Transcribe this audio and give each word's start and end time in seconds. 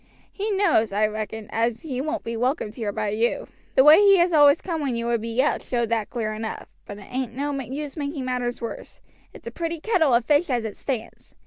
He 0.31 0.49
knows, 0.49 0.91
I 0.91 1.05
reckon, 1.05 1.45
as 1.51 1.81
he 1.81 2.01
won't 2.01 2.23
be 2.23 2.35
welcomed 2.35 2.73
here 2.73 2.91
by 2.91 3.09
you. 3.09 3.47
The 3.75 3.83
way 3.83 3.99
he 3.99 4.17
has 4.17 4.33
always 4.33 4.59
come 4.59 4.81
when 4.81 4.95
you 4.95 5.05
would 5.05 5.21
be 5.21 5.39
out 5.43 5.61
showed 5.61 5.89
that 5.89 6.09
clear 6.09 6.33
enough. 6.33 6.67
But 6.87 6.97
it 6.97 7.13
ain't 7.13 7.35
no 7.35 7.51
use 7.61 7.95
making 7.95 8.25
matters 8.25 8.61
worse. 8.63 8.99
It's 9.31 9.45
a 9.45 9.51
pretty 9.51 9.79
kettle 9.79 10.15
of 10.15 10.25
fish 10.25 10.49
as 10.49 10.65
it 10.65 10.75
stands. 10.75 11.35